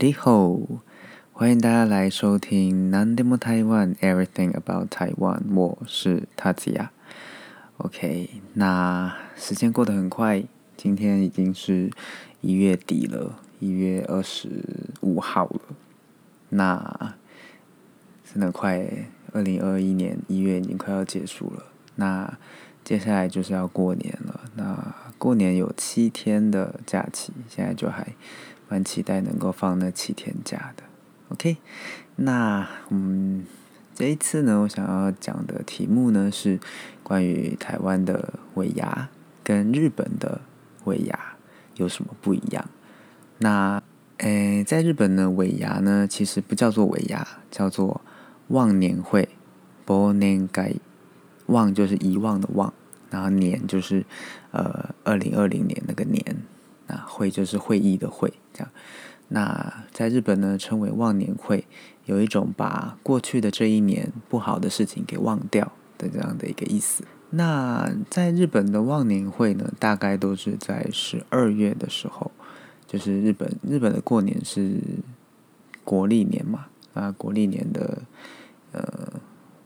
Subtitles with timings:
[0.00, 0.58] 你好，
[1.32, 6.90] 欢迎大家来收听《南 demo Taiwan Everything About Taiwan》，我是塔子亚。
[7.76, 10.42] OK，那时间过得很快，
[10.76, 11.92] 今天已经是
[12.40, 14.64] 一月底了，一月二十
[15.00, 15.60] 五号了。
[16.48, 17.14] 那
[18.30, 18.84] 真的快，
[19.32, 21.66] 二零二一年一月已经快要结束了。
[21.94, 22.36] 那
[22.82, 24.40] 接下来就是要过年了。
[24.56, 28.14] 那过年有七天的假期，现在就还。
[28.68, 30.82] 蛮期待能够放那七天假的
[31.28, 31.58] ，OK？
[32.16, 33.44] 那嗯，
[33.94, 36.58] 这一次呢，我想要讲的题目呢是
[37.02, 39.08] 关于台湾的尾牙
[39.42, 40.40] 跟日本的
[40.84, 41.36] 尾牙
[41.76, 42.64] 有什么不一样。
[43.38, 43.82] 那
[44.18, 48.00] 诶，在日本呢，尾牙呢其实不叫做尾牙，叫做
[48.48, 49.28] 忘年会
[49.84, 50.80] b 年 n
[51.46, 52.72] 忘就是遗忘的忘，
[53.10, 54.06] 然后年就是
[54.52, 56.22] 呃二零二零年那个年。
[56.86, 58.70] 那会就是会议的会，这样。
[59.28, 61.66] 那在日本呢，称为忘年会，
[62.04, 67.02] 有一种把过去的这一年不好的事情给忘掉的这样的一个意思。
[67.30, 72.30] 那在日本的忘年会呢，大概都是在十二月的时候，
[72.86, 74.78] 就是日本日本的过年是
[75.82, 78.02] 国历年嘛，啊，国历年的
[78.72, 79.20] 呃，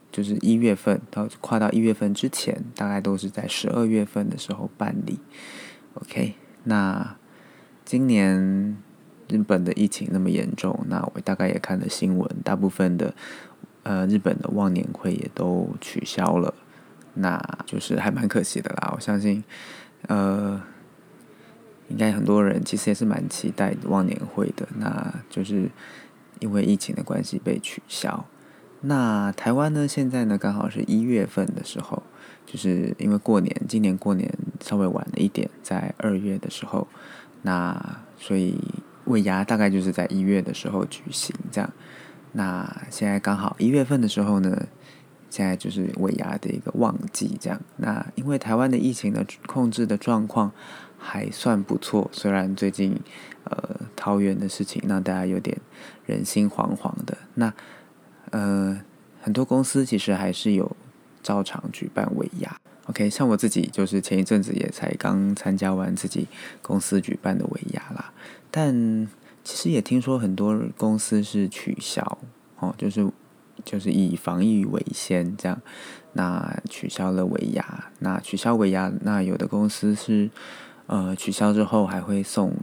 [0.09, 5.19] 就是一月份到跨到一月份之前，大概都是在十二月份的时候办理。
[5.95, 6.35] OK。
[6.63, 7.15] 那
[7.85, 8.77] 今年
[9.27, 13.13] 日本的疫情那么严重，那我大概也看了新闻，大部分的
[13.83, 16.53] 呃日本的忘年会也都取消了，
[17.15, 18.93] 那就是还蛮可惜的啦。
[18.95, 19.43] 我相信
[20.07, 20.61] 呃
[21.87, 25.69] 应该很多人其实也是蛮期待忘年会的，那就是
[26.39, 28.25] 因为疫情的关系被取消。
[28.81, 32.03] 那台湾呢，现在呢刚好是一月份的时候。
[32.51, 34.27] 就是因为过年，今年过年
[34.59, 36.87] 稍微晚了一点，在二月的时候，
[37.41, 38.59] 那所以
[39.05, 41.71] 尾牙大概就是在一月的时候举行，这样。
[42.33, 44.67] 那现在刚好一月份的时候呢，
[45.29, 47.59] 现在就是尾牙的一个旺季，这样。
[47.77, 50.51] 那因为台湾的疫情的控制的状况
[50.97, 52.99] 还算不错，虽然最近
[53.45, 55.57] 呃桃园的事情让大家有点
[56.05, 57.53] 人心惶惶的，那
[58.31, 58.81] 呃
[59.21, 60.75] 很多公司其实还是有。
[61.21, 66.27] 照常举办尾牙，OK，像我自己就是前一阵子也才刚参加完自己
[66.61, 68.13] 公司举办的尾牙啦，
[68.49, 69.07] 但
[69.43, 72.17] 其实也听说很多公司是取消
[72.59, 73.09] 哦，就是
[73.63, 75.61] 就是以防疫为先这样，
[76.13, 80.29] 那取消了尾牙，那取消尾牙，那有的公司是
[80.87, 82.53] 呃取消之后还会送，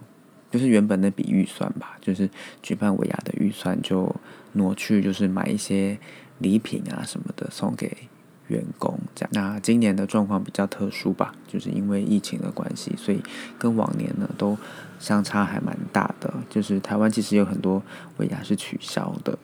[0.50, 2.28] 就是原本那笔预算吧，就是
[2.62, 4.14] 举办尾牙的预算就
[4.52, 5.98] 挪去，就是买一些
[6.38, 7.94] 礼品啊什么的送给。
[8.48, 13.20] 员工这样，那今年的状况比较特殊吧，就是因为疫情的关系，所以
[13.58, 14.56] 跟往年呢都
[15.00, 16.32] 相差还蛮大的。
[16.48, 17.82] 就是台湾其实有很多
[18.18, 19.36] 尾牙是取消的，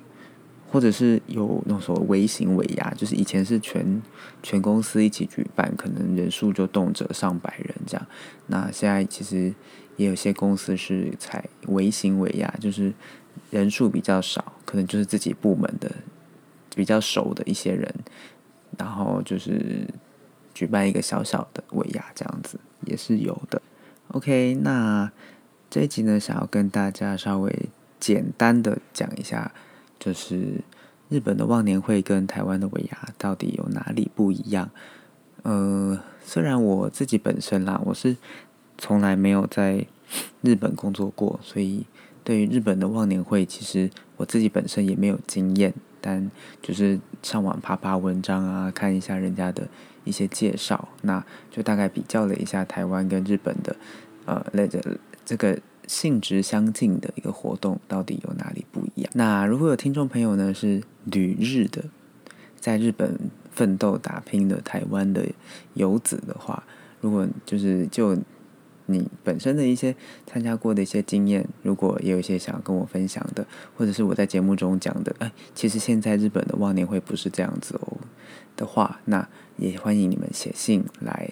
[0.71, 4.01] 或者是有那种所谓微型尾牙，就是以前是全
[4.43, 8.07] 全公司一起举办，可能人数就动辄上百人这样。
[8.47, 9.53] 那现在其实
[9.97, 12.93] 也有些公司是采微型尾牙，就是
[13.51, 15.91] 人数比较少，可能就是自己部门的
[16.75, 17.93] 比较熟的一些人。
[18.79, 19.87] 然后就是
[20.55, 23.61] 举办一个小小的尾牙，这样子也是有的。
[24.09, 25.11] OK，那
[25.71, 27.69] 这一集呢，想要跟大家稍微
[27.99, 29.53] 简单的讲一下，
[29.99, 30.61] 就是
[31.09, 34.71] 日本的忘年会跟台湾的尾牙到底有哪里不一样。
[35.43, 38.17] 呃，虽然我自己本身啦，我是
[38.77, 39.87] 从来没有在
[40.43, 41.87] 日本工作过，所以
[42.23, 45.73] 对于日本的忘年会，其实我自己本身也没有经验。
[46.03, 46.31] 但
[46.61, 49.67] 就是上网爬爬文章啊，看一下人家的
[50.05, 53.77] 一些介绍，那就大概比较了一下台湾跟日本的，
[54.27, 59.11] 呃，那个这个性质相近的一个活动到底有哪里不一样。
[59.15, 61.85] 那如果有听众朋友呢是旅日的，
[62.59, 63.19] 在日本
[63.51, 65.27] 奋斗打拼的台湾的
[65.75, 66.65] 游子的话，
[67.01, 68.19] 如果就是就。
[68.87, 69.95] 你本身的一些
[70.27, 73.47] 参加过的一些经验，如果也有一些想要跟我分享的，
[73.77, 77.99] 或者是我在节目中讲的，哎，其实现在日本的忘年会不是这样子哦
[78.57, 79.27] 的话，那
[79.57, 81.31] 也欢迎你们写信来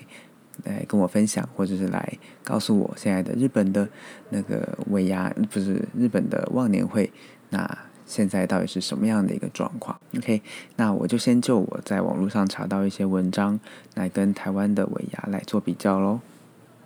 [0.64, 3.88] 来跟我分享，或者是来告诉我现在的日本的
[4.28, 7.10] 那个尾牙，不是日本的忘年会，
[7.50, 10.42] 那现在到底是什么样的一个状况？OK，
[10.76, 13.58] 那我就先就我在网络上查到一些文章
[13.94, 16.20] 来跟台湾的尾牙来做比较喽。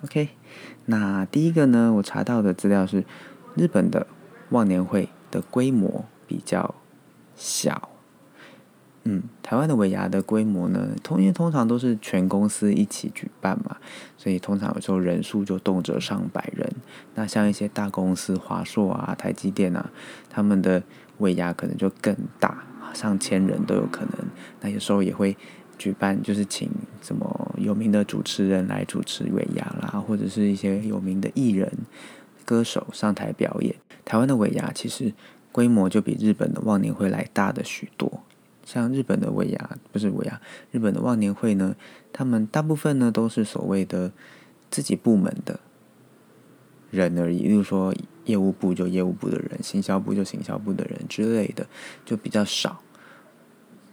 [0.05, 0.29] OK，
[0.85, 3.05] 那第一个呢，我查到的资料是
[3.57, 4.07] 日本的
[4.51, 6.75] 忘年会的规模比较
[7.35, 7.89] 小。
[9.05, 13.79] 嗯，台湾的尾牙的规模呢，通因为通常都是全公司一起举办嘛，
[14.19, 16.71] 所以通常有时候人数就动辄上百人。
[17.15, 19.91] 那像一些大公司，华硕啊、台积电啊，
[20.29, 20.83] 他们的
[21.19, 24.13] 尾牙可能就更大，上千人都有可能。
[24.61, 25.37] 那有时候也会
[25.79, 26.71] 举办，就是请
[27.03, 31.71] 什么有名的主持人来主持尾牙啦，或者是一些有名的艺人、
[32.45, 33.75] 歌手上台表演。
[34.05, 35.13] 台湾的尾牙其实
[35.51, 38.21] 规模就比日本的忘年会来大的许多。
[38.65, 40.41] 像日本的尾牙不是尾牙，
[40.71, 41.77] 日本的忘年会呢，
[42.13, 44.11] 他们大部分呢都是所谓的
[44.71, 45.61] 自己部门的
[46.91, 47.95] 人而已，例如说
[48.25, 51.67] 业务部就业务部的人，行销部就行销部的人之类的，
[52.07, 52.81] 就比较少，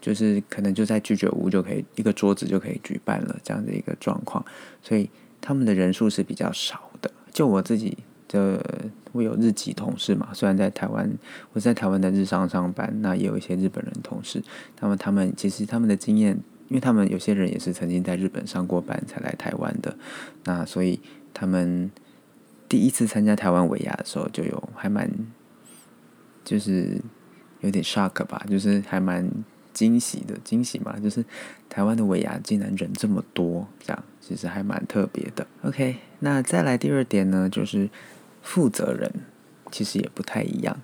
[0.01, 4.43] 就是可能就在居酒屋就可以一个桌子就可以举办了这样的一个状况，
[4.81, 5.09] 所以
[5.39, 7.09] 他们的人数是比较少的。
[7.31, 7.97] 就我自己。
[8.33, 8.63] 的
[9.11, 11.11] 我有日籍同事嘛，虽然在台湾，
[11.51, 14.41] 我在台湾的日商上班，那也有一些日本人同事。
[14.73, 16.31] 他们他们其实他们的经验，
[16.69, 19.97] 因为他们有些人也是曾经在日本上过班才来台湾的，
[20.45, 20.97] 那所以
[21.33, 21.91] 他们
[22.69, 25.11] 第一次参加台湾尾牙的时候，就有还蛮
[26.45, 27.01] 就是
[27.59, 29.29] 有点 shock 吧，就是还蛮
[29.73, 31.23] 惊喜的惊喜嘛，就是
[31.69, 35.45] 台湾的尾牙竟然人这么多，这样其实还蛮特别的。
[35.63, 37.89] OK，那再来第二点呢，就是。
[38.43, 39.07] 负责人
[39.69, 40.75] 其实也不太一样。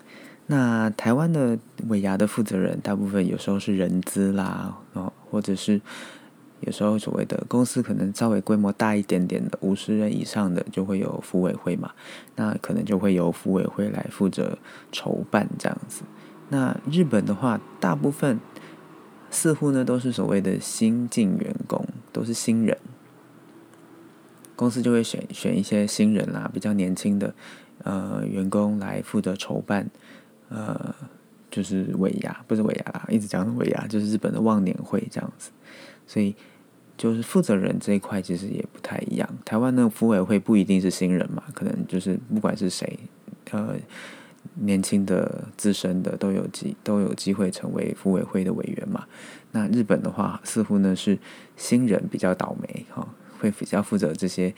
[0.46, 1.58] 那台湾的
[1.88, 5.82] 尾牙的负责人，大部分有时候是人资啦，哦，或者是
[6.60, 11.92] 有时候所谓的公司可能稍微规模大一点点的，五十人以上的就会有服委会嘛。
[12.36, 14.56] 那可能就会由服委会来负责
[14.92, 16.04] 筹办这样子。
[16.50, 18.40] 那日本的话，大部分
[19.30, 22.78] 似乎呢都是所谓的新进员工，都是新人。
[24.56, 27.34] 公司就会选选一些新人啦，比较年轻的
[27.84, 29.88] 呃员工来负责筹办，
[30.50, 30.96] 呃，
[31.52, 35.52] 就是尾牙，不是尾牙啦，一直讲尾牙，就是日本的忘年会这样子。
[36.08, 36.36] 所以
[36.98, 39.30] 就是负责人这一块其实也不太一样。
[39.46, 42.98] 台湾的服委会不一定是新人嘛，可能就是不管是谁，
[43.52, 43.76] 呃，
[44.56, 49.06] 年轻的、资深的都有机都有机会成为服委会的委员嘛。
[49.52, 51.18] 那日本的话，似乎呢是
[51.56, 53.08] 新人比较倒霉哈。
[53.40, 54.52] 会比较负责这些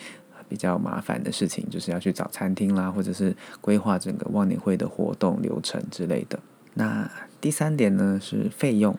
[0.47, 6.39] 比较麻烦的事情，就是要去找餐厅啦，或者是规划整个忘年会的活动流程之类的。
[6.75, 8.97] 那第三点呢是费用。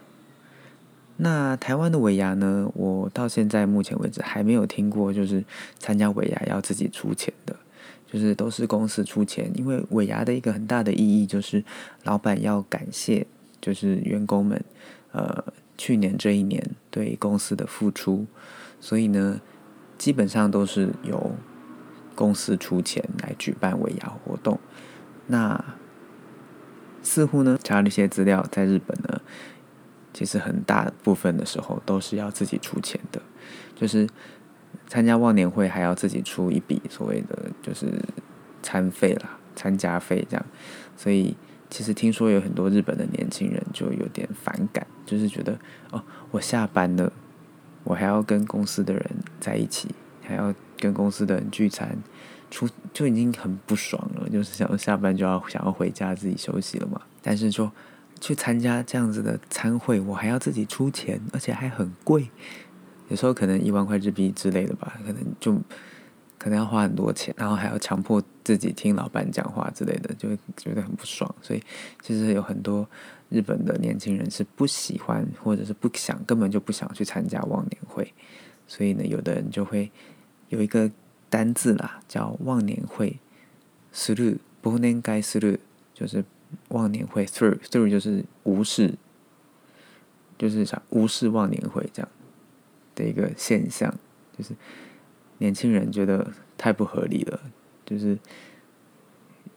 [1.17, 5.43] 那台湾的尾牙呢，我到现在目前为止还没有听过，就是
[5.79, 7.57] 参加尾牙要自己出钱的，
[8.11, 9.51] 就是都是公司出钱。
[9.55, 11.63] 因为尾牙的一个很大的意义就是
[12.05, 13.27] 老板要感谢，
[13.61, 14.65] 就是员工们
[15.13, 15.45] 呃
[15.79, 18.27] 去年这一年对公司的付出，
[18.81, 19.41] 所以呢。
[20.01, 21.33] 基本上都是由
[22.15, 24.59] 公司出钱来举办尾牙活动。
[25.27, 25.63] 那
[27.03, 29.21] 似乎呢，查了一些资料，在日本呢，
[30.15, 33.21] 其实很大部分的时候都是要自己出钱的，
[33.77, 34.09] 就是
[34.91, 37.87] 参加忘年会还要自己出一笔所谓的就是
[38.61, 40.45] 餐费啦、参加费这样。
[40.97, 41.37] 所以
[41.71, 45.57] 其实听说有很多日本的年轻人就有点反感，就是觉得
[45.93, 46.03] 哦，
[46.33, 47.13] 我下班了。
[47.85, 49.03] 我还要跟公司的人
[49.39, 49.89] 在一起，
[50.23, 51.97] 还要跟公司的人聚餐，
[52.51, 54.29] 出就已经很不爽了。
[54.29, 57.01] 就是想下班就要想要回家自己休息了嘛。
[57.23, 57.73] 但是说
[58.21, 62.29] 去参加这样子的餐会，我还要自己出钱，而且还很贵，
[63.11, 65.53] 有时候可能一万块日币之类的吧，可能就
[66.39, 71.33] 可能要花很多钱，然后还要强迫自己听老板讲话之类的，就觉得很不爽。
[71.43, 71.63] 所以
[72.03, 72.89] 其实有很多。
[73.31, 78.13] 日本的年轻人是不喜欢，或者是不想，根本就不想去参加忘年会，
[78.67, 79.89] 所以呢，有的人就会
[80.49, 80.91] 有一个
[81.29, 83.21] 单字啦，叫忘年会
[83.95, 85.59] ，through，不能该 through，
[85.95, 86.25] 就是
[86.71, 88.95] 忘年会 through，through 就是无视，
[90.37, 92.09] 就是想无视忘年会这样
[92.95, 93.95] 的一个现象，
[94.37, 94.55] 就是
[95.39, 97.41] 年轻人觉得太不合理了，
[97.85, 98.19] 就是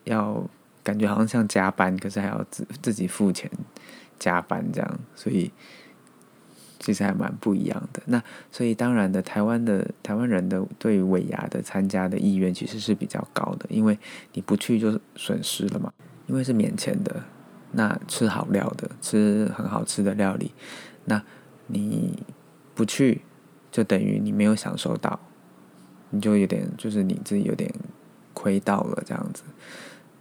[0.04, 0.48] 要。
[0.86, 3.50] 感觉好像像加班，可是还要自自己付钱
[4.20, 5.50] 加班这样，所以
[6.78, 8.04] 其实还蛮不一样的。
[8.08, 8.22] 那
[8.52, 13.98] 所以当然的，台湾的台湾人的对于尾牙的参加的意愿其实是比较高的，因为
[14.34, 15.94] 你不去就损失了嘛，
[16.28, 17.24] 因为是免钱的，
[17.72, 20.52] 那吃好料的，吃很好吃的料理，
[21.06, 21.24] 那
[21.68, 22.22] 你
[22.74, 23.22] 不去
[23.72, 25.20] 就等于你没有享受到，
[26.12, 27.74] 你就有点就是你自己有点
[28.34, 29.44] 亏到了这样子。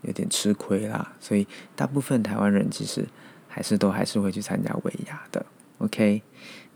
[0.05, 3.07] 有点吃亏啦，所以大部分台湾人其实
[3.47, 5.47] 还是都还是会去参加尾牙的。
[5.79, 6.21] OK，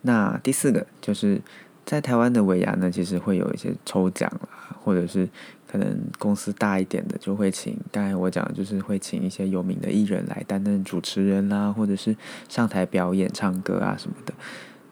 [0.03, 1.43] 那第四个就是
[1.85, 5.29] 在台湾的尾牙呢，其实会有一些抽奖啦，或者是
[5.67, 12.17] 可能公司大一点的就会请，刚才我讲就是会请一些有名的艺人来担任主持人啦，或者是
[12.49, 14.33] 上台表演唱歌啊什么的。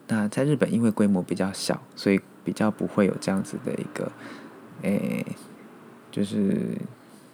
[0.06, 4.12] 那在日本，因为规模比较小，所以比较不会有这样子的一个，
[4.82, 5.24] 诶，
[6.10, 6.76] 就是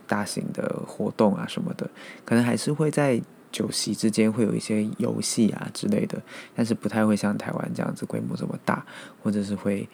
[0.07, 1.91] 大型的活动啊什么的，
[2.25, 6.23] 可能还是会在酒席之间会有一些游戏啊之类的，
[6.55, 8.87] 但是不太会像台湾这样子规模这么大，
[9.23, 9.89] 或者是会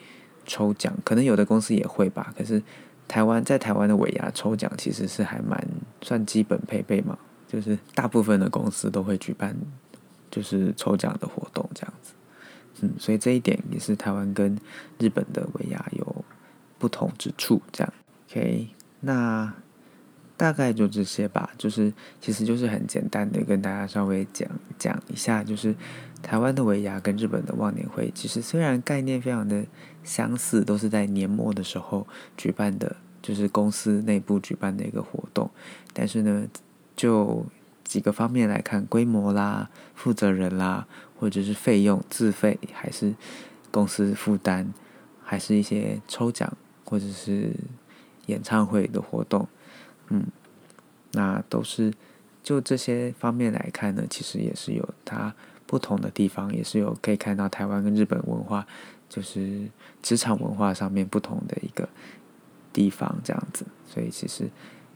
[0.45, 2.35] 抽奖，可能有的公司也会吧。
[2.37, 2.63] 可是
[3.09, 5.67] 台湾在台湾的尾牙抽奖其实是还蛮
[6.03, 7.17] 算基本配备嘛，
[7.49, 9.57] 就是大部分的公司都会举办
[10.31, 12.13] 就是抽奖的活动这样子。
[12.81, 14.59] 嗯，所以这一点也是台湾跟
[14.99, 16.25] 日本的尾牙有
[16.79, 17.61] 不同之处。
[17.73, 17.93] 这样
[18.29, 18.69] ，OK，
[19.01, 19.53] 那
[20.37, 21.51] 大概就这些吧。
[21.57, 25.75] 就是其实就是很简单的跟大家稍微讲讲一下，就是
[26.23, 29.65] 台湾的尾牙跟日本的忘年会，其实虽然概念非常的
[30.05, 32.07] 相似，都是在年末的时候
[32.37, 35.51] 举办的，就是公司内部举办的一个活动，
[35.95, 36.47] 但是呢，
[36.95, 37.47] 就
[37.85, 40.87] 几个方面来看，规模啦、负责人啦。
[41.19, 43.15] 或者是费用自费，还是
[43.71, 44.73] 公司负担，
[45.23, 46.53] 还是一些抽奖，
[46.85, 47.53] 或者是
[48.27, 49.49] 演唱会的活动，
[50.09, 50.27] 嗯，
[51.13, 51.93] 那都是
[52.43, 55.35] 就这些方面来看呢，其实也是有它
[55.67, 58.67] 不同的地方，也是有可以看到台湾跟日本文化，
[59.09, 59.69] 就是
[60.03, 61.89] 职场文化上面不同的一个
[62.73, 64.49] 地方，这样子，所以其实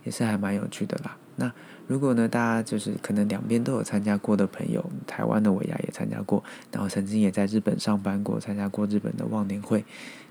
[0.05, 1.17] 也是还蛮有趣的啦。
[1.41, 1.51] 那
[1.87, 9.83] 如果呢，大家就是可能两边都有参加过的朋友，台湾的尾牙也参加过，然后曾经也在日本上班过，参加过日本的忘年会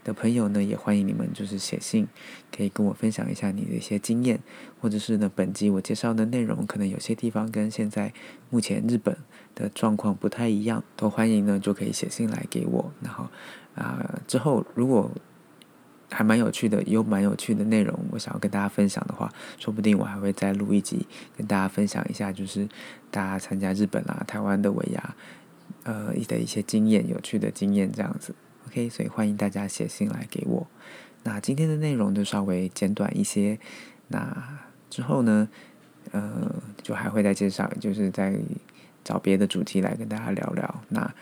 [0.03, 2.07] 的朋友呢，也欢迎你们就是写信，
[2.55, 4.39] 可以跟我分享一下你的一些经验，
[4.79, 8.13] 或者是呢，本集我介绍的内容可能有些地方跟现在
[8.51, 9.17] 目前日本
[9.55, 13.27] 的状况不太一样，都欢迎呢就可以写信来给我，然后
[13.73, 15.11] 啊之后如果。
[16.11, 21.05] 还蛮有趣的，有蛮有趣的内容，我想要跟大家分享的话，说不定我还会再录一集，
[21.37, 22.67] 跟大家分享一下，就是
[23.11, 25.15] 大家参加日本啊、台湾的尾牙，
[25.83, 28.33] 呃的一些经验，有趣的经验这样子。
[28.67, 30.67] OK，所以欢迎大家写信来给我。
[31.23, 33.59] 那今天的内容就稍微简短一些，
[34.07, 35.47] 那之后呢，
[36.11, 38.35] 呃，就还会再介绍，就是在
[39.03, 40.83] 找别的主题来跟大家聊聊。
[40.89, 41.13] 那。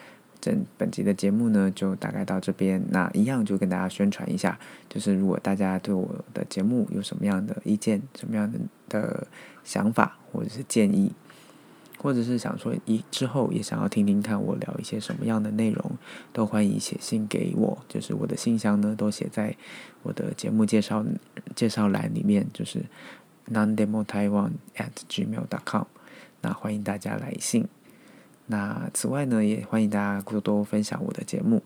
[0.47, 2.81] 整本集的节目呢，就大概到这边。
[2.89, 9.27] 那一样就跟大家宣传一下，就是如果大家对我的节目有什么样的意见、什么样的的
[9.65, 11.11] 想法或者是建议，
[11.97, 15.91] 或者是想说一之后也想要听听看我聊一些什么样的内容，
[16.31, 17.77] 都欢迎写信给我。
[17.89, 19.53] 就是我的信箱呢，都写在
[20.03, 21.03] 我的节目介绍
[21.57, 22.85] 介绍栏里面，就是
[23.51, 25.83] nondemotaiwan@gmail.com。
[26.39, 27.67] 那欢迎大家来信。
[28.47, 31.61] 那此外呢，也欢迎大家多多分享我的节目，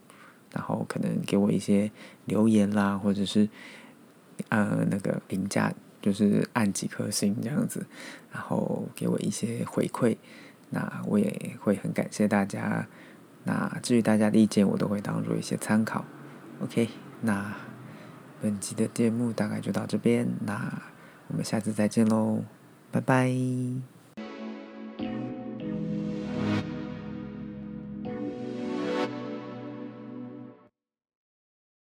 [0.51, 1.91] 然后可能给我一些
[2.25, 3.47] 留言啦，或者是
[4.49, 5.71] 呃那个评价，
[6.01, 7.85] 就是按几颗星这样子，
[8.31, 10.17] 然后给我一些回馈，
[10.71, 12.87] 那我也会很感谢大家。
[13.43, 16.05] 那至于大家的意见，我都会当做一些参考。
[16.61, 16.89] OK，
[17.21, 17.55] 那
[18.41, 20.81] 本期的节目大概就到这边，那
[21.27, 22.43] 我们下次再见喽，
[22.91, 23.90] 拜拜。